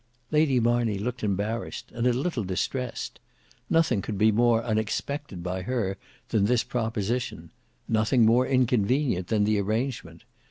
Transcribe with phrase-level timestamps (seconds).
[0.31, 3.19] Lady Marney looked embarrassed, and a little distressed.
[3.69, 5.95] Nothing could be more unexpected by her
[6.29, 7.51] than this proposition;
[7.87, 10.23] nothing more inconvenient than the arrangement.